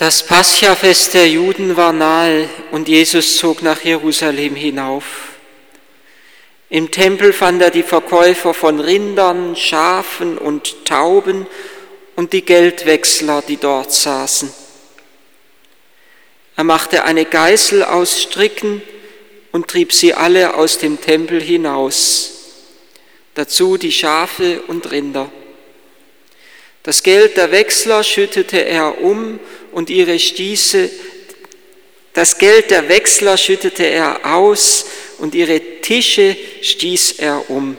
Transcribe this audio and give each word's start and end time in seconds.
Das 0.00 0.22
Paschafest 0.22 1.12
der 1.12 1.28
Juden 1.28 1.76
war 1.76 1.92
nahe 1.92 2.48
und 2.70 2.88
Jesus 2.88 3.36
zog 3.36 3.60
nach 3.60 3.82
Jerusalem 3.82 4.54
hinauf. 4.54 5.04
Im 6.70 6.90
Tempel 6.90 7.34
fand 7.34 7.60
er 7.60 7.70
die 7.70 7.82
Verkäufer 7.82 8.54
von 8.54 8.80
Rindern, 8.80 9.56
Schafen 9.56 10.38
und 10.38 10.86
Tauben 10.86 11.46
und 12.16 12.32
die 12.32 12.40
Geldwechsler, 12.40 13.42
die 13.46 13.58
dort 13.58 13.92
saßen. 13.92 14.50
Er 16.56 16.64
machte 16.64 17.04
eine 17.04 17.26
Geißel 17.26 17.84
aus 17.84 18.22
Stricken 18.22 18.80
und 19.52 19.68
trieb 19.68 19.92
sie 19.92 20.14
alle 20.14 20.54
aus 20.54 20.78
dem 20.78 20.98
Tempel 20.98 21.42
hinaus, 21.42 22.54
dazu 23.34 23.76
die 23.76 23.92
Schafe 23.92 24.62
und 24.66 24.90
Rinder. 24.92 25.30
Das 26.82 27.02
Geld 27.02 27.36
der 27.36 27.50
Wechsler 27.50 28.02
schüttete 28.02 28.64
er 28.64 29.02
um 29.02 29.38
und 29.72 29.90
ihre 29.90 30.18
Stieße, 30.18 30.90
das 32.12 32.38
Geld 32.38 32.70
der 32.70 32.88
Wechsler 32.88 33.36
schüttete 33.36 33.84
er 33.84 34.34
aus 34.34 34.86
und 35.18 35.34
ihre 35.34 35.60
Tische 35.80 36.36
stieß 36.62 37.12
er 37.18 37.50
um. 37.50 37.76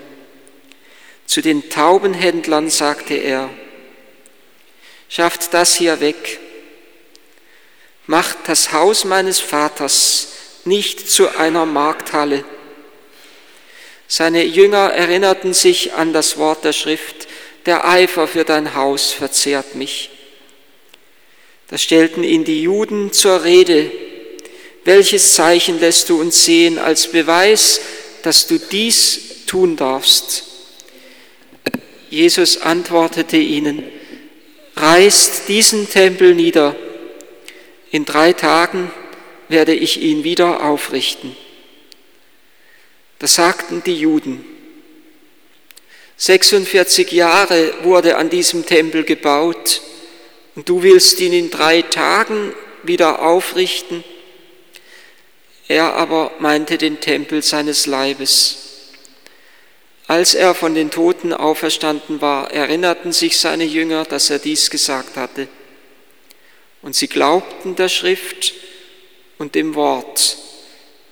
Zu 1.26 1.42
den 1.42 1.70
Taubenhändlern 1.70 2.70
sagte 2.70 3.14
er, 3.16 3.50
schafft 5.10 5.54
das 5.54 5.76
hier 5.76 6.00
weg, 6.00 6.40
macht 8.06 8.38
das 8.48 8.72
Haus 8.72 9.06
meines 9.06 9.40
Vaters 9.40 10.30
nicht 10.66 11.10
zu 11.10 11.30
einer 11.38 11.66
Markthalle. 11.66 12.44
Seine 14.08 14.44
Jünger 14.44 14.92
erinnerten 14.92 15.54
sich 15.54 15.94
an 15.94 16.14
das 16.14 16.38
Wort 16.38 16.64
der 16.64 16.74
Schrift, 16.74 17.28
der 17.66 17.88
Eifer 17.88 18.28
für 18.28 18.44
dein 18.44 18.76
Haus 18.76 19.12
verzehrt 19.12 19.76
mich. 19.76 20.10
Da 21.72 21.78
stellten 21.78 22.26
ihn 22.26 22.44
die 22.44 22.64
Juden 22.64 23.14
zur 23.14 23.46
Rede. 23.46 23.90
Welches 24.84 25.36
Zeichen 25.36 25.80
lässt 25.80 26.10
du 26.10 26.20
uns 26.20 26.44
sehen 26.44 26.78
als 26.78 27.08
Beweis, 27.08 27.80
dass 28.24 28.46
du 28.46 28.60
dies 28.60 29.46
tun 29.48 29.78
darfst? 29.78 30.44
Jesus 32.10 32.58
antwortete 32.58 33.38
ihnen, 33.38 33.84
reißt 34.76 35.48
diesen 35.48 35.90
Tempel 35.90 36.36
nieder. 36.36 36.76
In 37.90 38.04
drei 38.04 38.34
Tagen 38.34 38.92
werde 39.48 39.74
ich 39.74 40.02
ihn 40.02 40.26
wieder 40.26 40.66
aufrichten. 40.66 41.38
Das 43.18 43.36
sagten 43.36 43.82
die 43.86 43.96
Juden. 43.96 44.44
46 46.18 47.14
Jahre 47.14 47.74
wurde 47.84 48.18
an 48.18 48.30
diesem 48.30 48.66
Tempel 48.66 49.06
gebaut 49.06 49.82
und 50.56 50.68
du 50.68 50.84
willst 50.84 51.20
ihn 51.20 51.34
in 51.34 51.50
drei 51.50 51.82
Tagen 51.82 52.54
wieder 52.84 53.22
aufrichten. 53.22 54.04
Er 55.68 55.94
aber 55.96 56.32
meinte 56.40 56.78
den 56.78 57.00
Tempel 57.00 57.42
seines 57.42 57.86
Leibes. 57.86 58.58
Als 60.08 60.34
er 60.34 60.54
von 60.54 60.76
den 60.76 60.92
Toten 60.92 61.32
auferstanden 61.32 62.20
war, 62.20 62.52
erinnerten 62.52 63.14
sich 63.14 63.38
seine 63.38 63.64
Jünger, 63.64 64.04
dass 64.04 64.30
er 64.30 64.40
dies 64.40 64.70
gesagt 64.70 65.16
hatte. 65.16 65.48
Und 66.82 66.96
sie 66.96 67.08
glaubten 67.08 67.76
der 67.76 67.88
Schrift 67.88 68.54
und 69.38 69.56
dem 69.56 69.76
Wort, 69.76 70.38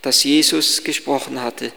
das 0.01 0.23
Jesus 0.23 0.83
gesprochen 0.83 1.41
hatte. 1.41 1.71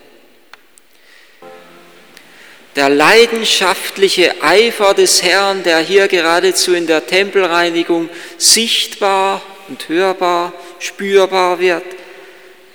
Der 2.74 2.88
leidenschaftliche 2.88 4.42
Eifer 4.42 4.94
des 4.94 5.22
Herrn, 5.22 5.62
der 5.62 5.78
hier 5.80 6.08
geradezu 6.08 6.72
in 6.72 6.86
der 6.86 7.06
Tempelreinigung 7.06 8.08
sichtbar 8.38 9.42
und 9.68 9.88
hörbar, 9.90 10.54
spürbar 10.78 11.58
wird, 11.58 11.84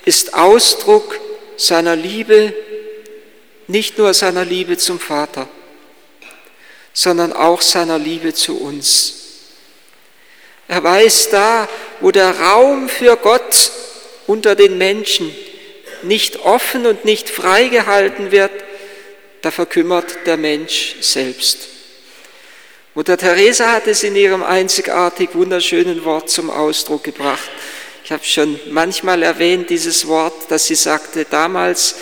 ist 0.04 0.34
Ausdruck 0.34 1.18
seiner 1.56 1.96
Liebe, 1.96 2.54
nicht 3.66 3.98
nur 3.98 4.14
seiner 4.14 4.44
Liebe 4.44 4.78
zum 4.78 5.00
Vater, 5.00 5.48
sondern 6.92 7.32
auch 7.32 7.60
seiner 7.60 7.98
Liebe 7.98 8.32
zu 8.32 8.56
uns. 8.60 9.14
Er 10.68 10.84
weiß 10.84 11.30
da, 11.30 11.68
wo 12.00 12.12
der 12.12 12.38
Raum 12.38 12.88
für 12.88 13.16
Gott 13.16 13.72
unter 14.28 14.54
den 14.54 14.78
Menschen 14.78 15.34
nicht 16.02 16.44
offen 16.44 16.86
und 16.86 17.04
nicht 17.04 17.28
freigehalten 17.28 18.30
wird, 18.30 18.52
da 19.48 19.52
verkümmert 19.52 20.26
der 20.26 20.36
Mensch 20.36 20.96
selbst. 21.00 21.68
Mutter 22.94 23.16
Teresa 23.16 23.72
hat 23.72 23.86
es 23.86 24.02
in 24.02 24.14
ihrem 24.14 24.42
einzigartig 24.42 25.30
wunderschönen 25.32 26.04
Wort 26.04 26.28
zum 26.28 26.50
Ausdruck 26.50 27.04
gebracht. 27.04 27.48
Ich 28.04 28.12
habe 28.12 28.22
schon 28.24 28.60
manchmal 28.70 29.22
erwähnt 29.22 29.70
dieses 29.70 30.06
Wort, 30.06 30.34
das 30.50 30.66
sie 30.66 30.74
sagte 30.74 31.24
damals, 31.24 31.94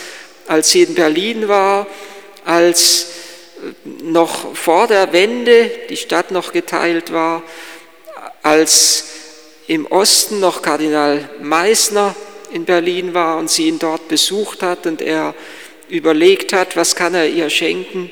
als 0.49 0.71
sie 0.71 0.83
in 0.83 0.97
Berlin 0.97 1.47
war, 1.47 1.87
als 2.45 3.11
noch 4.03 4.57
vor 4.57 4.89
der 4.89 5.13
Wende 5.13 5.71
die 5.89 5.97
Stadt 5.97 6.33
noch 6.33 6.51
geteilt 6.51 7.13
war, 7.13 7.45
als 8.43 9.05
im 9.69 9.87
Osten 9.87 10.41
noch 10.41 10.63
Kardinal 10.63 11.31
Meissner 11.41 12.17
in 12.51 12.65
Berlin 12.65 13.15
war 13.15 13.39
und 13.39 13.49
sie 13.49 13.69
ihn 13.69 13.79
dort 13.79 14.09
besucht 14.09 14.65
hat 14.65 14.85
und 14.89 15.01
er 15.01 15.33
überlegt 15.89 16.53
hat, 16.53 16.77
was 16.77 16.97
kann 16.97 17.15
er 17.15 17.29
ihr 17.29 17.51
schenken. 17.51 18.11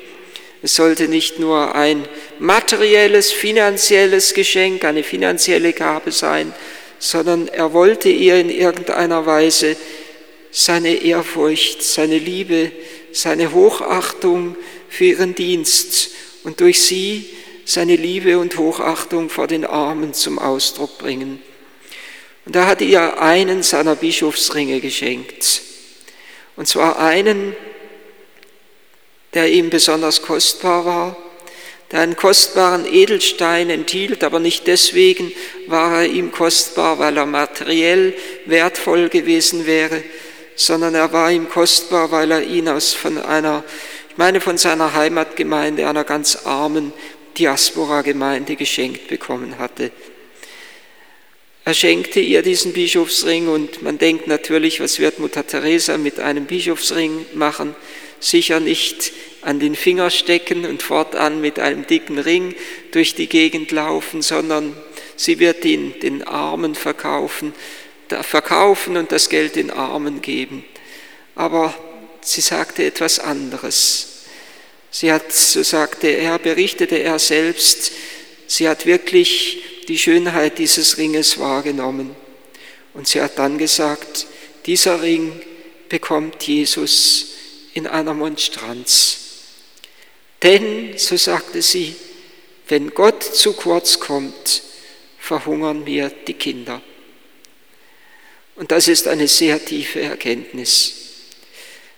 Es 0.63 0.77
sollte 0.77 1.09
nicht 1.09 1.39
nur 1.39 1.75
ein 1.75 2.09
materielles, 2.39 3.33
finanzielles 3.33 4.33
Geschenk, 4.35 4.85
eine 4.85 5.03
finanzielle 5.03 5.73
Gabe 5.73 6.11
sein, 6.11 6.55
sondern 6.99 7.49
er 7.49 7.73
wollte 7.73 8.09
ihr 8.09 8.37
in 8.37 8.49
irgendeiner 8.49 9.27
Weise 9.27 9.77
seine 10.51 10.95
Ehrfurcht, 10.95 11.83
seine 11.83 12.19
Liebe, 12.19 12.73
seine 13.13 13.53
Hochachtung 13.53 14.57
für 14.89 15.05
ihren 15.05 15.35
Dienst 15.35 16.13
und 16.45 16.61
durch 16.61 16.81
sie 16.81 17.29
seine 17.65 17.97
Liebe 17.97 18.39
und 18.39 18.57
Hochachtung 18.57 19.31
vor 19.31 19.47
den 19.47 19.65
Armen 19.65 20.15
zum 20.15 20.39
Ausdruck 20.39 20.99
bringen. 20.99 21.43
Und 22.47 22.57
er 22.57 22.67
hat 22.67 22.81
ihr 22.81 23.21
einen 23.21 23.63
seiner 23.63 23.97
Bischofsringe 23.97 24.81
geschenkt. 24.81 25.63
Und 26.57 26.69
zwar 26.69 26.99
einen, 26.99 27.57
der 29.35 29.51
ihm 29.51 29.71
besonders 29.71 30.23
kostbar 30.23 30.85
war, 30.85 31.17
der 31.91 32.01
einen 32.01 32.17
kostbaren 32.17 32.93
Edelstein 32.93 33.71
enthielt, 33.71 34.25
aber 34.25 34.41
nicht 34.41 34.67
deswegen 34.67 35.33
war 35.67 36.03
er 36.03 36.07
ihm 36.07 36.33
kostbar, 36.33 36.99
weil 36.99 37.17
er 37.17 37.27
materiell 37.27 38.15
wertvoll 38.47 39.09
gewesen 39.09 39.67
wäre, 39.67 40.03
sondern 40.57 40.95
er 40.95 41.13
war 41.13 41.31
ihm 41.31 41.49
kostbar, 41.49 42.11
weil 42.11 42.31
er 42.31 42.43
ihn 42.43 42.69
aus 42.69 42.95
von 42.95 43.19
einer, 43.19 43.65
ich 44.11 44.17
meine 44.17 44.41
von 44.41 44.57
seiner 44.57 44.95
Heimatgemeinde, 44.95 45.89
einer 45.89 46.05
ganz 46.05 46.47
armen 46.47 46.93
Diaspora-Gemeinde 47.39 48.57
geschenkt 48.57 49.09
bekommen 49.09 49.59
hatte. 49.59 49.91
Er 51.67 51.73
schenkte 51.73 52.21
ihr 52.21 52.43
diesen 52.43 52.75
Bischofsring 52.75 53.49
und 53.49 53.81
man 53.81 53.97
denkt 53.97 54.27
natürlich, 54.27 54.81
was 54.81 54.99
wird 54.99 55.19
Mutter 55.19 55.47
Teresa 55.47 55.97
mit 55.97 56.21
einem 56.21 56.45
Bischofsring 56.45 57.25
machen? 57.33 57.75
Sicher 58.21 58.61
nicht 58.61 59.13
an 59.41 59.61
den 59.61 59.75
Finger 59.75 60.11
stecken 60.11 60.67
und 60.67 60.83
fortan 60.83 61.41
mit 61.41 61.59
einem 61.59 61.87
dicken 61.87 62.19
Ring 62.19 62.55
durch 62.91 63.15
die 63.15 63.29
Gegend 63.29 63.71
laufen, 63.71 64.21
sondern 64.21 64.77
sie 65.17 65.39
wird 65.39 65.65
ihn 65.65 65.99
den 66.01 66.23
Armen 66.23 66.75
verkaufen, 66.75 67.55
verkaufen 68.09 68.99
und 68.99 69.11
das 69.11 69.31
Geld 69.31 69.57
den 69.57 69.71
Armen 69.71 70.21
geben. 70.21 70.65
Aber 71.35 71.75
sie 72.21 72.43
sagte 72.43 72.85
etwas 72.85 73.19
anderes. 73.19 74.25
Sie 74.91 75.11
hat, 75.11 75.33
so 75.33 75.63
sagte 75.63 76.09
er, 76.09 76.39
berichtete 76.39 76.97
er 76.97 77.19
selbst, 77.19 77.93
sie 78.47 78.69
hat 78.69 78.85
wirklich 78.85 79.63
die 79.89 79.99
Schönheit 79.99 80.59
dieses 80.59 80.99
Ringes 80.99 81.39
wahrgenommen. 81.39 82.15
Und 82.95 83.09
sie 83.09 83.21
hat 83.21 83.39
dann 83.39 83.59
gesagt, 83.59 84.27
dieser 84.67 85.03
Ring 85.03 85.41
bekommt 85.89 86.43
Jesus 86.45 87.35
in 87.75 87.87
einer 87.87 88.15
Monstranz. 88.15 89.19
Denn, 90.43 90.97
so 90.97 91.17
sagte 91.17 91.63
sie, 91.63 91.97
wenn 92.69 92.91
Gott 92.91 93.23
zu 93.23 93.53
kurz 93.55 94.01
kommt, 94.01 94.63
verhungern 95.19 95.85
mir 95.85 96.11
die 96.27 96.35
Kinder. 96.35 96.83
Und 98.57 98.71
das 98.71 98.89
ist 98.89 99.09
eine 99.09 99.27
sehr 99.27 99.63
tiefe 99.65 100.01
Erkenntnis. 100.01 100.95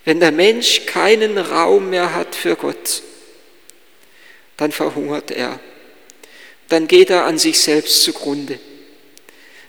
Wenn 0.05 0.21
der 0.21 0.33
Mensch 0.33 0.87
keinen 0.87 1.37
Raum 1.37 1.91
mehr 1.91 2.15
hat 2.15 2.35
für 2.35 2.57
Gott, 2.57 3.03
dann 4.57 4.73
verhungert 4.73 5.31
er 5.31 5.61
dann 6.69 6.89
geht 6.89 7.11
er 7.11 7.25
an 7.25 7.39
sich 7.39 7.61
selbst 7.61 8.03
zugrunde. 8.03 8.59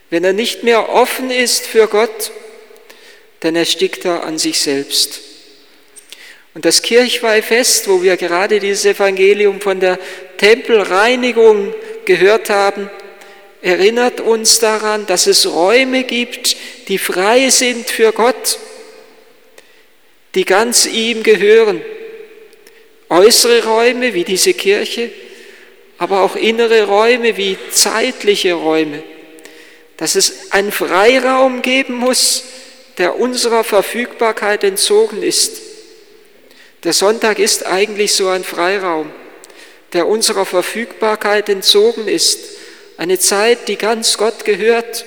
Wenn 0.09 0.23
er 0.23 0.33
nicht 0.33 0.63
mehr 0.63 0.89
offen 0.89 1.31
ist 1.31 1.65
für 1.65 1.87
Gott, 1.87 2.31
dann 3.41 3.55
erstickt 3.55 4.05
er 4.05 4.23
an 4.23 4.37
sich 4.37 4.59
selbst. 4.59 5.21
Und 6.53 6.65
das 6.65 6.81
Kirchweihfest, 6.81 7.87
wo 7.87 8.01
wir 8.01 8.17
gerade 8.17 8.59
dieses 8.59 8.85
Evangelium 8.85 9.61
von 9.61 9.79
der 9.79 9.99
Tempelreinigung 10.37 11.73
gehört 12.05 12.49
haben, 12.49 12.89
erinnert 13.61 14.21
uns 14.21 14.59
daran, 14.59 15.05
dass 15.05 15.27
es 15.27 15.45
Räume 15.45 16.03
gibt, 16.03 16.55
die 16.87 16.97
frei 16.97 17.49
sind 17.49 17.89
für 17.89 18.11
Gott, 18.11 18.57
die 20.35 20.45
ganz 20.45 20.85
ihm 20.85 21.21
gehören. 21.21 21.81
Äußere 23.09 23.63
Räume 23.63 24.13
wie 24.13 24.23
diese 24.23 24.53
Kirche, 24.53 25.11
aber 25.97 26.21
auch 26.21 26.35
innere 26.35 26.83
Räume 26.83 27.37
wie 27.37 27.57
zeitliche 27.71 28.53
Räume. 28.53 29.03
Dass 29.97 30.15
es 30.15 30.51
einen 30.51 30.71
Freiraum 30.71 31.61
geben 31.61 31.95
muss, 31.95 32.43
der 32.97 33.19
unserer 33.19 33.63
Verfügbarkeit 33.63 34.63
entzogen 34.63 35.23
ist. 35.23 35.61
Der 36.83 36.93
Sonntag 36.93 37.39
ist 37.39 37.65
eigentlich 37.65 38.13
so 38.13 38.27
ein 38.27 38.43
Freiraum, 38.43 39.11
der 39.93 40.07
unserer 40.07 40.45
Verfügbarkeit 40.45 41.49
entzogen 41.49 42.07
ist. 42.07 42.39
Eine 42.97 43.19
Zeit, 43.19 43.67
die 43.67 43.77
ganz 43.77 44.17
Gott 44.17 44.45
gehört, 44.45 45.05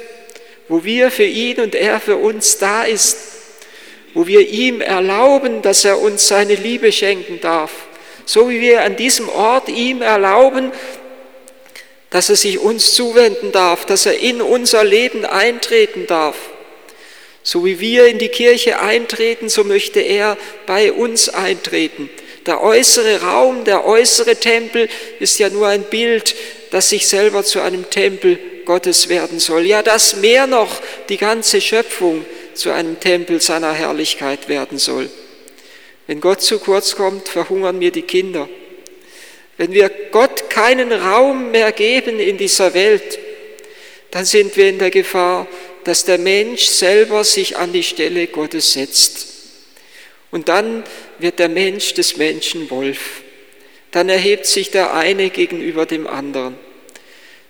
wo 0.69 0.85
wir 0.85 1.11
für 1.11 1.25
ihn 1.25 1.61
und 1.61 1.75
er 1.75 2.01
für 2.01 2.17
uns 2.17 2.59
da 2.59 2.85
ist, 2.85 3.17
wo 4.15 4.27
wir 4.27 4.49
ihm 4.49 4.81
erlauben, 4.81 5.63
dass 5.63 5.85
er 5.85 6.01
uns 6.01 6.29
seine 6.29 6.55
Liebe 6.55 6.93
schenken 6.93 7.41
darf, 7.41 7.71
so 8.31 8.49
wie 8.49 8.61
wir 8.61 8.83
an 8.85 8.95
diesem 8.95 9.29
Ort 9.29 9.69
ihm 9.69 10.03
erlauben, 10.03 10.71
dass 12.11 12.29
er 12.29 12.37
sich 12.37 12.61
uns 12.61 12.95
zuwenden 12.95 13.51
darf, 13.51 13.87
dass 13.87 14.07
er 14.07 14.21
in 14.21 14.41
unser 14.41 14.85
Leben 14.85 15.25
eintreten 15.25 16.07
darf. 16.07 16.37
So 17.43 17.65
wie 17.65 17.81
wir 17.81 18.07
in 18.07 18.19
die 18.19 18.29
Kirche 18.29 18.79
eintreten, 18.79 19.49
so 19.49 19.65
möchte 19.65 19.99
er 19.99 20.37
bei 20.65 20.93
uns 20.93 21.29
eintreten. 21.29 22.09
Der 22.47 22.63
äußere 22.63 23.21
Raum, 23.23 23.65
der 23.65 23.85
äußere 23.85 24.37
Tempel 24.37 24.89
ist 25.19 25.41
ja 25.41 25.49
nur 25.49 25.67
ein 25.67 25.83
Bild, 25.83 26.37
das 26.71 26.89
sich 26.89 27.09
selber 27.09 27.43
zu 27.43 27.61
einem 27.61 27.91
Tempel 27.91 28.39
Gottes 28.65 29.09
werden 29.09 29.41
soll. 29.41 29.67
Ja, 29.67 29.83
das 29.83 30.17
mehr 30.17 30.47
noch 30.47 30.81
die 31.09 31.17
ganze 31.17 31.61
Schöpfung 31.61 32.25
zu 32.55 32.71
einem 32.71 33.01
Tempel 33.01 33.41
seiner 33.41 33.73
Herrlichkeit 33.73 34.49
werden 34.49 34.79
soll. 34.79 35.11
Wenn 36.11 36.21
Gott 36.21 36.43
zu 36.43 36.59
kurz 36.59 36.97
kommt, 36.97 37.29
verhungern 37.29 37.79
mir 37.79 37.93
die 37.93 38.03
Kinder. 38.03 38.49
Wenn 39.57 39.71
wir 39.71 39.89
Gott 40.11 40.51
keinen 40.51 40.91
Raum 40.91 41.53
mehr 41.53 41.71
geben 41.71 42.19
in 42.19 42.37
dieser 42.37 42.75
Welt, 42.75 43.17
dann 44.11 44.25
sind 44.25 44.57
wir 44.57 44.69
in 44.69 44.81
der 44.81 44.91
Gefahr, 44.91 45.47
dass 45.85 46.05
der 46.05 46.19
Mensch 46.19 46.65
selber 46.65 47.23
sich 47.23 47.59
an 47.59 47.73
die 47.73 47.85
Stelle 47.85 48.27
Gottes 48.27 48.73
setzt. 48.73 49.29
Und 50.33 50.49
dann 50.49 50.83
wird 51.21 51.39
der 51.39 51.49
Mensch 51.49 51.95
des 51.95 52.17
Menschen 52.17 52.69
Wolf. 52.71 53.23
Dann 53.93 54.09
erhebt 54.09 54.47
sich 54.47 54.73
der 54.73 54.93
eine 54.95 55.31
gegenüber 55.31 55.87
dem 55.87 56.09
anderen. 56.09 56.59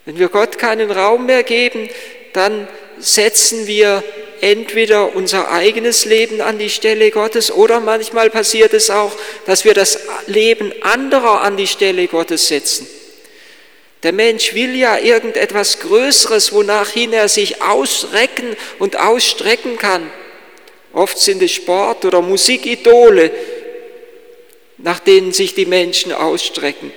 Wenn 0.05 0.19
wir 0.19 0.29
Gott 0.29 0.59
keinen 0.59 0.91
Raum 0.91 1.25
mehr 1.25 1.41
geben, 1.41 1.89
dann 2.33 2.67
setzen 2.99 3.65
wir 3.65 4.03
entweder 4.41 5.15
unser 5.15 5.51
eigenes 5.51 6.05
Leben 6.05 6.41
an 6.41 6.57
die 6.57 6.69
Stelle 6.69 7.11
Gottes 7.11 7.51
oder 7.51 7.79
manchmal 7.79 8.29
passiert 8.29 8.73
es 8.73 8.89
auch, 8.89 9.11
dass 9.45 9.65
wir 9.65 9.73
das 9.73 9.99
Leben 10.27 10.73
anderer 10.81 11.41
an 11.41 11.57
die 11.57 11.67
Stelle 11.67 12.07
Gottes 12.07 12.47
setzen. 12.47 12.87
Der 14.03 14.13
Mensch 14.13 14.55
will 14.55 14.75
ja 14.75 14.97
irgendetwas 14.97 15.79
Größeres, 15.79 16.51
wonach 16.53 16.89
hin 16.89 17.13
er 17.13 17.29
sich 17.29 17.61
ausrecken 17.61 18.55
und 18.79 18.99
ausstrecken 18.99 19.77
kann. 19.77 20.11
Oft 20.91 21.19
sind 21.19 21.41
es 21.43 21.51
Sport- 21.51 22.03
oder 22.03 22.21
Musikidole, 22.21 23.31
nach 24.77 24.99
denen 24.99 25.31
sich 25.31 25.53
die 25.53 25.67
Menschen 25.67 26.11
ausstrecken. 26.11 26.91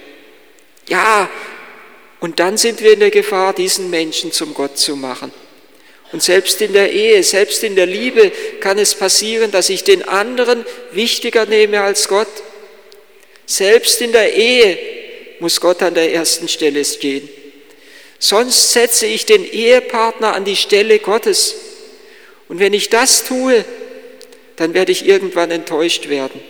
Ja, 0.88 1.29
und 2.20 2.41
dann 2.41 2.56
sind 2.56 2.82
wir 2.82 2.94
in 2.94 3.00
der 3.00 3.11
Gefahr, 3.11 3.52
diesen 3.52 3.91
Menschen 3.91 4.32
zum 4.32 4.55
Gott 4.55 4.79
zu 4.79 4.96
machen. 4.96 5.31
Und 6.14 6.22
selbst 6.22 6.62
in 6.62 6.72
der 6.72 6.93
Ehe, 6.93 7.25
selbst 7.25 7.64
in 7.64 7.75
der 7.75 7.87
Liebe 7.87 8.31
kann 8.61 8.78
es 8.78 8.94
passieren, 8.94 9.50
dass 9.50 9.69
ich 9.69 9.82
den 9.82 10.06
anderen 10.06 10.64
wichtiger 10.93 11.44
nehme 11.44 11.82
als 11.82 12.06
Gott. 12.06 12.28
Selbst 13.46 14.00
in 14.00 14.12
der 14.12 14.32
Ehe 14.32 14.78
muss 15.40 15.61
Gott 15.61 15.82
an 15.82 15.94
der 15.94 16.14
ersten 16.14 16.46
Stelle 16.46 16.84
stehen. 16.84 17.28
Sonst 18.20 18.70
setze 18.70 19.06
ich 19.06 19.26
den 19.26 19.44
Ehepartner 19.44 20.34
an 20.34 20.44
die 20.44 20.55
Stelle 20.55 21.00
Gottes. 21.00 21.56
Und 22.46 22.60
wenn 22.60 22.75
ich 22.75 22.90
das 22.90 23.25
tue, 23.25 23.64
dann 24.55 24.72
werde 24.72 24.93
ich 24.93 25.08
irgendwann 25.08 25.50
enttäuscht 25.50 26.08
werden, 26.08 26.40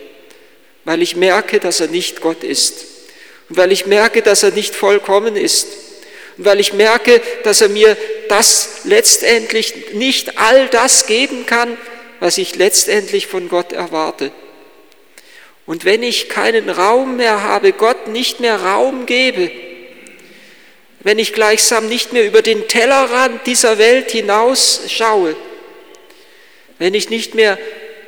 weil 0.84 1.00
ich 1.00 1.16
merke, 1.16 1.58
dass 1.58 1.80
er 1.80 1.88
nicht 1.88 2.20
Gott 2.20 2.44
ist 2.44 2.84
und 3.48 3.56
weil 3.56 3.72
ich 3.72 3.86
merke, 3.86 4.20
dass 4.20 4.42
er 4.42 4.50
nicht 4.50 4.74
vollkommen 4.74 5.36
ist 5.36 5.68
und 6.36 6.44
weil 6.44 6.60
ich 6.60 6.74
merke, 6.74 7.22
dass 7.44 7.62
er 7.62 7.70
mir 7.70 7.96
das 8.28 8.80
letztendlich 8.84 9.92
nicht 9.94 10.38
all 10.38 10.68
das 10.68 11.06
geben 11.06 11.46
kann, 11.46 11.76
was 12.20 12.38
ich 12.38 12.56
letztendlich 12.56 13.26
von 13.26 13.48
Gott 13.48 13.72
erwarte. 13.72 14.32
Und 15.66 15.84
wenn 15.84 16.02
ich 16.02 16.28
keinen 16.28 16.68
Raum 16.68 17.16
mehr 17.16 17.42
habe, 17.42 17.72
Gott 17.72 18.08
nicht 18.08 18.40
mehr 18.40 18.60
Raum 18.62 19.06
gebe, 19.06 19.50
wenn 21.00 21.18
ich 21.18 21.32
gleichsam 21.32 21.88
nicht 21.88 22.12
mehr 22.12 22.24
über 22.26 22.42
den 22.42 22.66
Tellerrand 22.68 23.46
dieser 23.46 23.78
Welt 23.78 24.10
hinaus 24.10 24.82
schaue, 24.88 25.36
wenn 26.78 26.94
ich 26.94 27.10
nicht 27.10 27.34
mehr 27.34 27.58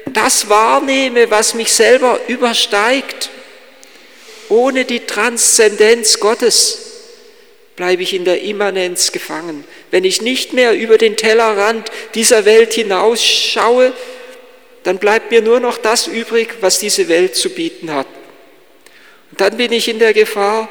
das 0.06 0.48
wahrnehme, 0.48 1.30
was 1.30 1.54
mich 1.54 1.72
selber 1.72 2.20
übersteigt, 2.28 3.30
ohne 4.48 4.84
die 4.84 5.00
Transzendenz 5.00 6.20
Gottes, 6.20 6.85
bleibe 7.76 8.02
ich 8.02 8.14
in 8.14 8.24
der 8.24 8.40
Immanenz 8.42 9.12
gefangen. 9.12 9.64
Wenn 9.90 10.04
ich 10.04 10.22
nicht 10.22 10.54
mehr 10.54 10.72
über 10.72 10.98
den 10.98 11.16
Tellerrand 11.16 11.90
dieser 12.14 12.46
Welt 12.46 12.72
hinausschaue, 12.72 13.92
dann 14.82 14.98
bleibt 14.98 15.30
mir 15.30 15.42
nur 15.42 15.60
noch 15.60 15.78
das 15.78 16.06
übrig, 16.06 16.56
was 16.60 16.78
diese 16.78 17.08
Welt 17.08 17.36
zu 17.36 17.50
bieten 17.50 17.92
hat. 17.92 18.06
Und 19.30 19.40
dann 19.40 19.56
bin 19.56 19.72
ich 19.72 19.88
in 19.88 19.98
der 19.98 20.14
Gefahr, 20.14 20.68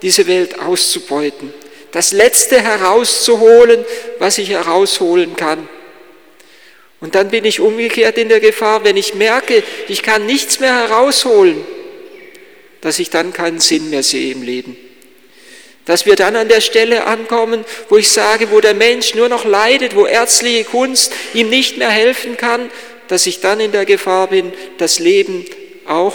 diese 0.00 0.26
Welt 0.26 0.58
auszubeuten, 0.60 1.52
das 1.92 2.12
Letzte 2.12 2.60
herauszuholen, 2.60 3.84
was 4.18 4.38
ich 4.38 4.50
herausholen 4.50 5.36
kann. 5.36 5.68
Und 7.00 7.14
dann 7.14 7.30
bin 7.30 7.44
ich 7.44 7.60
umgekehrt 7.60 8.16
in 8.16 8.28
der 8.28 8.40
Gefahr, 8.40 8.84
wenn 8.84 8.96
ich 8.96 9.14
merke, 9.14 9.62
ich 9.88 10.02
kann 10.02 10.24
nichts 10.24 10.60
mehr 10.60 10.74
herausholen, 10.74 11.64
dass 12.80 12.98
ich 12.98 13.10
dann 13.10 13.32
keinen 13.32 13.60
Sinn 13.60 13.90
mehr 13.90 14.02
sehe 14.02 14.32
im 14.32 14.42
Leben. 14.42 14.76
Dass 15.88 16.04
wir 16.04 16.16
dann 16.16 16.36
an 16.36 16.48
der 16.48 16.60
Stelle 16.60 17.06
ankommen, 17.06 17.64
wo 17.88 17.96
ich 17.96 18.10
sage, 18.10 18.50
wo 18.50 18.60
der 18.60 18.74
Mensch 18.74 19.14
nur 19.14 19.30
noch 19.30 19.46
leidet, 19.46 19.96
wo 19.96 20.04
ärztliche 20.04 20.64
Kunst 20.64 21.14
ihm 21.32 21.48
nicht 21.48 21.78
mehr 21.78 21.88
helfen 21.88 22.36
kann, 22.36 22.70
dass 23.08 23.26
ich 23.26 23.40
dann 23.40 23.58
in 23.58 23.72
der 23.72 23.86
Gefahr 23.86 24.26
bin, 24.26 24.52
das 24.76 24.98
Leben 24.98 25.46
auch 25.86 26.14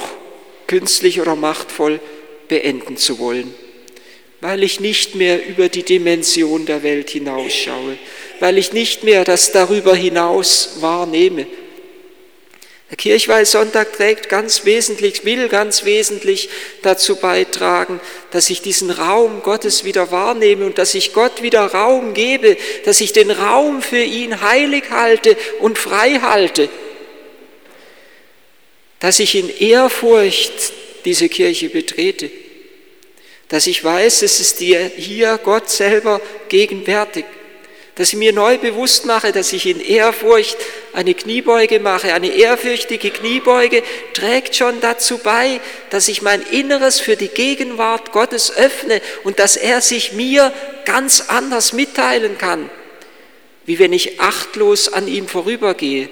künstlich 0.67 1.19
oder 1.19 1.35
machtvoll 1.35 1.99
beenden 2.49 2.97
zu 2.97 3.17
wollen, 3.17 3.51
weil 4.41 4.61
ich 4.61 4.79
nicht 4.79 5.15
mehr 5.15 5.43
über 5.43 5.69
die 5.69 5.81
Dimension 5.81 6.67
der 6.67 6.83
Welt 6.83 7.09
hinausschaue, 7.09 7.97
weil 8.39 8.59
ich 8.59 8.73
nicht 8.73 9.03
mehr 9.03 9.23
das 9.23 9.53
darüber 9.53 9.95
hinaus 9.95 10.77
wahrnehme. 10.81 11.47
Der 12.93 12.97
Kirchweihsonntag 12.97 13.93
trägt 13.93 14.29
ganz 14.29 14.65
wesentlich, 14.65 15.25
will 15.25 15.49
ganz 15.49 15.83
wesentlich 15.83 16.47
dazu 16.83 17.15
beitragen, 17.15 17.99
dass 18.29 18.51
ich 18.51 18.61
diesen 18.61 18.91
Raum 18.91 19.41
Gottes 19.41 19.83
wieder 19.83 20.11
wahrnehme 20.11 20.67
und 20.67 20.77
dass 20.77 20.93
ich 20.93 21.11
Gott 21.11 21.41
wieder 21.41 21.65
Raum 21.65 22.13
gebe, 22.13 22.55
dass 22.85 23.01
ich 23.01 23.11
den 23.11 23.31
Raum 23.31 23.81
für 23.81 24.03
ihn 24.03 24.41
heilig 24.41 24.91
halte 24.91 25.35
und 25.59 25.79
frei 25.79 26.19
halte. 26.21 26.69
Dass 28.99 29.19
ich 29.19 29.33
in 29.33 29.49
Ehrfurcht 29.49 30.53
diese 31.03 31.29
Kirche 31.29 31.69
betrete, 31.69 32.29
dass 33.47 33.65
ich 33.65 33.83
weiß, 33.83 34.21
es 34.21 34.39
ist 34.39 34.59
hier 34.59 35.39
Gott 35.43 35.67
selber 35.67 36.21
gegenwärtig, 36.47 37.25
dass 37.95 38.09
ich 38.09 38.19
mir 38.19 38.33
neu 38.33 38.59
bewusst 38.59 39.07
mache, 39.07 39.31
dass 39.31 39.51
ich 39.51 39.65
in 39.65 39.79
Ehrfurcht 39.79 40.57
eine 40.93 41.15
Kniebeuge 41.15 41.79
mache. 41.79 42.13
Eine 42.13 42.27
ehrfürchtige 42.27 43.09
Kniebeuge 43.09 43.83
trägt 44.13 44.55
schon 44.55 44.79
dazu 44.79 45.17
bei, 45.17 45.59
dass 45.89 46.07
ich 46.07 46.21
mein 46.21 46.41
Inneres 46.41 46.99
für 46.99 47.15
die 47.15 47.27
Gegenwart 47.27 48.11
Gottes 48.11 48.55
öffne 48.55 49.01
und 49.23 49.39
dass 49.39 49.57
er 49.57 49.81
sich 49.81 50.13
mir 50.13 50.53
ganz 50.85 51.25
anders 51.27 51.73
mitteilen 51.73 52.37
kann, 52.37 52.69
wie 53.65 53.79
wenn 53.79 53.93
ich 53.93 54.21
achtlos 54.21 54.91
an 54.91 55.07
ihm 55.07 55.27
vorübergehe 55.27 56.09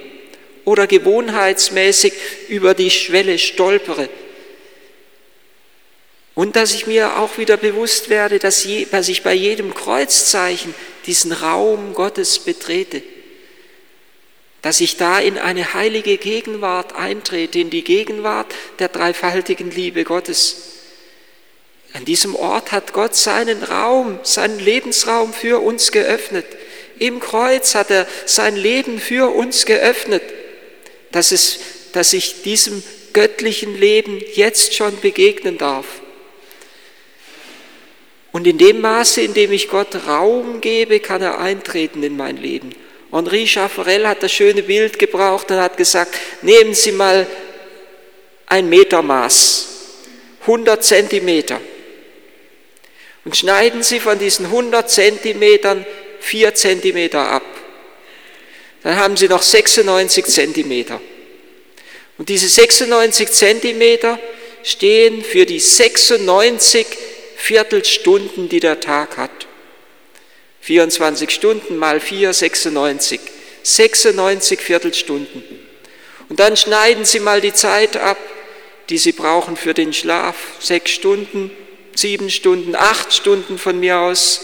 oder 0.66 0.88
gewohnheitsmäßig 0.88 2.14
über 2.50 2.74
die 2.74 2.92
Schwelle 2.92 3.38
stolpere. 3.38 4.10
Und 6.34 6.56
dass 6.56 6.74
ich 6.74 6.88
mir 6.88 7.20
auch 7.20 7.38
wieder 7.38 7.58
bewusst 7.58 8.10
werde, 8.10 8.40
dass, 8.40 8.66
ich 8.66 9.22
bei 9.24 9.34
jedem 9.34 9.74
Kreuzzeichen 9.74 10.74
diesen 11.06 11.34
Raum 11.34 11.94
Gottes 11.94 12.40
betrete. 12.40 13.04
Dass 14.62 14.80
ich 14.80 14.98
da 14.98 15.20
in 15.20 15.38
eine 15.38 15.74
heilige 15.74 16.18
Gegenwart 16.18 16.96
eintrete, 16.96 17.60
in 17.60 17.70
die 17.70 17.84
Gegenwart 17.84 18.54
der 18.80 18.90
dreifaltigen 18.90 19.72
Liebe 19.72 20.04
Gottes. 20.04 20.72
An 21.94 22.06
diesem 22.06 22.36
Ort 22.36 22.72
hat 22.72 22.94
Gott 22.94 23.16
seinen 23.16 23.64
Raum, 23.64 24.20
seinen 24.24 24.60
Lebensraum 24.60 25.34
für 25.34 25.62
uns 25.62 25.92
geöffnet. 25.92 26.46
Im 27.00 27.20
Kreuz 27.20 27.76
hat 27.76 27.90
er 27.90 28.08
sein 28.26 28.56
Leben 28.56 29.00
für 29.00 29.34
uns 29.34 29.66
geöffnet, 29.66 30.24
dass, 31.12 31.32
es, 31.32 31.60
dass 31.94 32.14
ich 32.14 32.44
diesem 32.44 32.84
göttlichen 33.14 33.78
Leben 33.78 34.22
jetzt 34.36 34.76
schon 34.76 35.00
begegnen 35.02 35.58
darf. 35.58 35.86
Und 38.32 38.48
in 38.48 38.58
dem 38.58 38.80
Maße, 38.80 39.22
in 39.22 39.34
dem 39.34 39.52
ich 39.52 39.68
Gott 39.68 40.08
Raum 40.08 40.62
gebe, 40.62 41.00
kann 41.00 41.22
er 41.22 41.40
eintreten 41.40 42.02
in 42.04 42.16
mein 42.16 42.38
Leben. 42.38 42.74
Henri 43.12 43.46
Schaffarel 43.46 44.08
hat 44.08 44.24
das 44.24 44.32
schöne 44.32 44.64
Bild 44.64 44.98
gebraucht 44.98 45.52
und 45.52 45.58
hat 45.58 45.78
gesagt, 45.78 46.16
nehmen 46.42 46.74
Sie 46.74 46.92
mal 46.92 47.28
ein 48.46 48.70
Metermaß, 48.70 49.68
100 50.42 50.84
Zentimeter 50.84 51.60
und 53.26 53.38
schneiden 53.38 53.84
Sie 53.84 54.00
von 54.00 54.18
diesen 54.18 54.48
100 54.48 54.90
Zentimetern 54.90 55.86
4 56.22 56.56
Zentimeter 56.56 57.20
ab. 57.20 57.44
Dann 58.84 58.96
haben 58.96 59.16
Sie 59.16 59.28
noch 59.28 59.44
96 59.44 60.26
Zentimeter. 60.26 61.00
Und 62.18 62.30
diese 62.30 62.48
96 62.48 63.32
Zentimeter 63.32 64.20
stehen 64.64 65.24
für 65.24 65.46
die 65.46 65.60
96 65.60 66.86
Viertelstunden, 67.36 68.50
die 68.50 68.60
der 68.60 68.80
Tag 68.80 69.18
hat. 69.18 69.48
24 70.62 71.30
Stunden 71.30 71.78
mal 71.78 72.00
4, 72.00 72.34
96. 72.34 73.20
96 73.64 74.60
Viertelstunden. 74.60 75.44
Und 76.30 76.40
dann 76.40 76.56
schneiden 76.56 77.06
Sie 77.06 77.20
mal 77.20 77.42
die 77.42 77.54
Zeit 77.54 77.98
ab, 77.98 78.18
die 78.90 78.98
Sie 78.98 79.12
brauchen 79.12 79.58
für 79.58 79.74
den 79.74 79.94
Schlaf. 79.94 80.36
Sechs 80.60 80.92
Stunden, 80.92 81.52
sieben 81.96 82.30
Stunden, 82.30 82.76
acht 82.76 83.14
Stunden 83.14 83.58
von 83.58 83.80
mir 83.80 84.00
aus, 84.00 84.42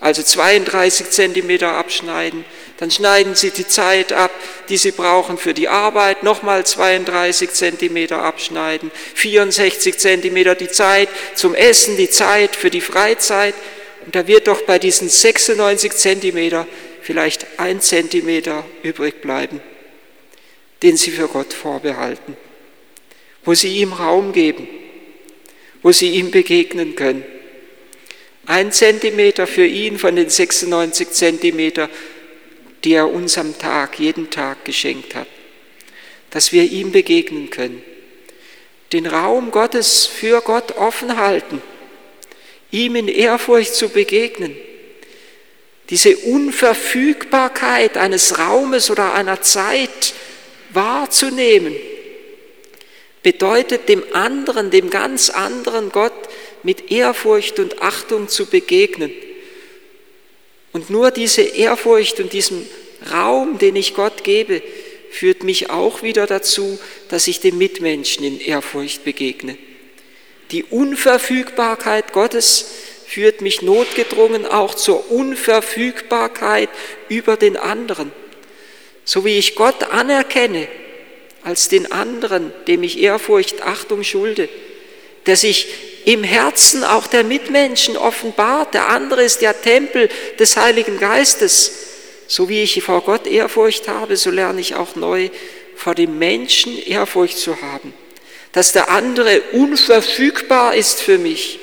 also 0.00 0.22
32 0.22 1.10
Zentimeter 1.10 1.72
abschneiden. 1.72 2.44
Dann 2.78 2.90
schneiden 2.90 3.34
Sie 3.34 3.50
die 3.50 3.66
Zeit 3.66 4.12
ab, 4.12 4.32
die 4.68 4.76
Sie 4.76 4.90
brauchen 4.90 5.38
für 5.38 5.54
die 5.54 5.68
Arbeit, 5.68 6.22
nochmal 6.22 6.66
32 6.66 7.50
Zentimeter 7.52 8.22
abschneiden, 8.22 8.90
64 9.14 9.96
Zentimeter 9.96 10.54
die 10.54 10.68
Zeit 10.68 11.08
zum 11.34 11.54
Essen, 11.54 11.96
die 11.96 12.10
Zeit 12.10 12.56
für 12.56 12.70
die 12.70 12.80
Freizeit. 12.80 13.54
Und 14.04 14.14
da 14.14 14.26
wird 14.26 14.46
doch 14.48 14.62
bei 14.62 14.78
diesen 14.78 15.08
96 15.08 15.92
Zentimeter 15.92 16.66
vielleicht 17.02 17.46
ein 17.58 17.80
Zentimeter 17.80 18.64
übrig 18.82 19.20
bleiben, 19.20 19.60
den 20.82 20.96
Sie 20.96 21.10
für 21.10 21.28
Gott 21.28 21.52
vorbehalten, 21.52 22.36
wo 23.44 23.54
Sie 23.54 23.78
ihm 23.78 23.92
Raum 23.92 24.32
geben 24.32 24.68
wo 25.84 25.92
sie 25.92 26.14
ihm 26.14 26.32
begegnen 26.32 26.96
können. 26.96 27.24
Ein 28.46 28.72
Zentimeter 28.72 29.46
für 29.46 29.66
ihn 29.66 29.98
von 29.98 30.16
den 30.16 30.30
96 30.30 31.10
Zentimeter, 31.10 31.88
die 32.82 32.94
er 32.94 33.12
uns 33.12 33.38
am 33.38 33.56
Tag, 33.58 33.98
jeden 33.98 34.30
Tag 34.30 34.64
geschenkt 34.64 35.14
hat, 35.14 35.28
dass 36.30 36.52
wir 36.52 36.64
ihm 36.64 36.90
begegnen 36.90 37.50
können. 37.50 37.82
Den 38.94 39.06
Raum 39.06 39.50
Gottes 39.50 40.06
für 40.06 40.40
Gott 40.40 40.72
offen 40.78 41.18
halten, 41.18 41.60
ihm 42.74 42.96
in 42.96 43.08
Ehrfurcht 43.08 43.74
zu 43.74 43.88
begegnen. 43.88 44.56
Diese 45.90 46.16
Unverfügbarkeit 46.16 47.96
eines 47.96 48.38
Raumes 48.38 48.90
oder 48.90 49.14
einer 49.14 49.42
Zeit 49.42 50.14
wahrzunehmen 50.70 51.74
bedeutet 53.22 53.88
dem 53.88 54.02
anderen, 54.12 54.70
dem 54.70 54.90
ganz 54.90 55.30
anderen 55.30 55.90
Gott 55.90 56.12
mit 56.62 56.90
Ehrfurcht 56.90 57.58
und 57.58 57.80
Achtung 57.80 58.28
zu 58.28 58.46
begegnen. 58.46 59.12
Und 60.72 60.90
nur 60.90 61.10
diese 61.10 61.42
Ehrfurcht 61.42 62.18
und 62.18 62.32
diesem 62.32 62.66
Raum, 63.12 63.58
den 63.58 63.76
ich 63.76 63.94
Gott 63.94 64.24
gebe, 64.24 64.62
führt 65.10 65.44
mich 65.44 65.70
auch 65.70 66.02
wieder 66.02 66.26
dazu, 66.26 66.78
dass 67.08 67.28
ich 67.28 67.40
dem 67.40 67.56
Mitmenschen 67.56 68.24
in 68.24 68.40
Ehrfurcht 68.40 69.04
begegne. 69.04 69.56
Die 70.54 70.62
Unverfügbarkeit 70.62 72.12
Gottes 72.12 72.66
führt 73.08 73.40
mich 73.40 73.62
notgedrungen 73.62 74.46
auch 74.46 74.76
zur 74.76 75.10
Unverfügbarkeit 75.10 76.68
über 77.08 77.36
den 77.36 77.56
anderen. 77.56 78.12
So 79.04 79.24
wie 79.24 79.36
ich 79.36 79.56
Gott 79.56 79.82
anerkenne 79.90 80.68
als 81.42 81.66
den 81.66 81.90
anderen, 81.90 82.52
dem 82.68 82.84
ich 82.84 83.00
Ehrfurcht, 83.00 83.62
Achtung 83.62 84.04
schulde, 84.04 84.48
der 85.26 85.34
sich 85.34 85.66
im 86.04 86.22
Herzen 86.22 86.84
auch 86.84 87.08
der 87.08 87.24
Mitmenschen 87.24 87.96
offenbart. 87.96 88.74
Der 88.74 88.90
andere 88.90 89.24
ist 89.24 89.40
der 89.40 89.60
Tempel 89.60 90.08
des 90.38 90.56
Heiligen 90.56 91.00
Geistes. 91.00 91.72
So 92.28 92.48
wie 92.48 92.62
ich 92.62 92.80
vor 92.80 93.00
Gott 93.00 93.26
Ehrfurcht 93.26 93.88
habe, 93.88 94.16
so 94.16 94.30
lerne 94.30 94.60
ich 94.60 94.76
auch 94.76 94.94
neu 94.94 95.30
vor 95.74 95.96
dem 95.96 96.16
Menschen 96.16 96.80
Ehrfurcht 96.80 97.38
zu 97.38 97.60
haben. 97.60 97.92
Dass 98.54 98.72
der 98.72 98.88
andere 98.88 99.42
unverfügbar 99.52 100.74
ist 100.74 101.02
für 101.02 101.18
mich, 101.18 101.58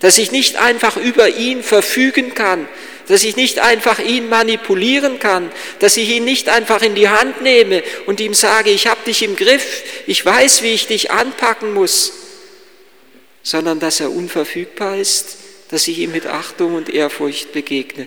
dass 0.00 0.18
ich 0.18 0.30
nicht 0.30 0.56
einfach 0.56 0.96
über 0.96 1.28
ihn 1.28 1.62
verfügen 1.62 2.34
kann, 2.34 2.68
dass 3.08 3.24
ich 3.24 3.36
nicht 3.36 3.58
einfach 3.58 3.98
ihn 3.98 4.28
manipulieren 4.28 5.18
kann, 5.18 5.50
dass 5.78 5.96
ich 5.96 6.08
ihn 6.10 6.24
nicht 6.24 6.48
einfach 6.48 6.82
in 6.82 6.94
die 6.94 7.08
Hand 7.08 7.42
nehme 7.42 7.82
und 8.06 8.20
ihm 8.20 8.34
sage, 8.34 8.70
ich 8.70 8.86
habe 8.86 9.00
dich 9.06 9.22
im 9.22 9.36
Griff, 9.36 9.82
ich 10.06 10.24
weiß, 10.24 10.62
wie 10.62 10.72
ich 10.72 10.86
dich 10.86 11.10
anpacken 11.10 11.74
muss, 11.74 12.12
sondern 13.42 13.80
dass 13.80 14.00
er 14.00 14.10
unverfügbar 14.10 14.96
ist, 14.98 15.36
dass 15.70 15.88
ich 15.88 15.98
ihm 15.98 16.12
mit 16.12 16.26
Achtung 16.26 16.74
und 16.74 16.88
Ehrfurcht 16.88 17.52
begegne. 17.52 18.06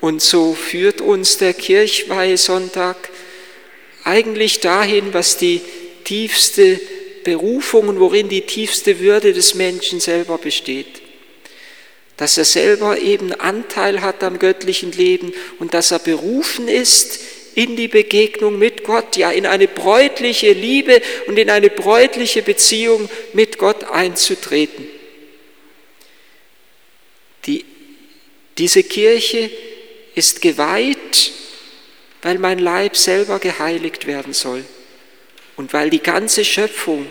Und 0.00 0.22
so 0.22 0.54
führt 0.54 1.00
uns 1.00 1.38
der 1.38 1.54
Kirchweihe 1.54 2.36
Sonntag 2.36 2.96
eigentlich 4.04 4.60
dahin, 4.60 5.12
was 5.12 5.36
die 5.36 5.60
tiefste 6.08 6.80
Berufung 7.22 7.88
und 7.88 8.00
worin 8.00 8.30
die 8.30 8.46
tiefste 8.46 8.98
Würde 8.98 9.34
des 9.34 9.54
Menschen 9.54 10.00
selber 10.00 10.38
besteht 10.38 11.02
dass 12.18 12.36
er 12.36 12.44
selber 12.44 12.98
eben 12.98 13.32
Anteil 13.32 14.02
hat 14.02 14.24
am 14.24 14.40
göttlichen 14.40 14.90
Leben 14.90 15.32
und 15.60 15.72
dass 15.72 15.92
er 15.92 16.00
berufen 16.00 16.66
ist 16.66 17.20
in 17.54 17.76
die 17.76 17.86
Begegnung 17.86 18.58
mit 18.58 18.82
Gott, 18.82 19.16
ja 19.16 19.30
in 19.30 19.46
eine 19.46 19.68
bräutliche 19.68 20.52
Liebe 20.52 21.00
und 21.28 21.38
in 21.38 21.48
eine 21.48 21.70
bräutliche 21.70 22.42
Beziehung 22.42 23.08
mit 23.34 23.56
Gott 23.58 23.84
einzutreten. 23.84 24.88
Die, 27.46 27.64
diese 28.58 28.82
Kirche 28.82 29.48
ist 30.16 30.42
geweiht, 30.42 31.30
weil 32.22 32.38
mein 32.38 32.58
Leib 32.58 32.96
selber 32.96 33.38
geheiligt 33.38 34.08
werden 34.08 34.32
soll 34.32 34.64
und 35.58 35.72
weil 35.72 35.90
die 35.90 36.02
ganze 36.02 36.44
Schöpfung 36.44 37.10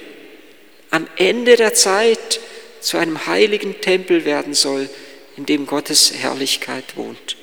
am 0.89 1.05
Ende 1.17 1.57
der 1.57 1.73
Zeit 1.73 2.39
zu 2.79 2.97
einem 2.97 3.27
heiligen 3.27 3.81
Tempel 3.81 4.23
werden 4.23 4.53
soll, 4.53 4.89
in 5.35 5.45
dem 5.45 5.67
Gottes 5.67 6.13
Herrlichkeit 6.13 6.95
wohnt. 6.95 7.35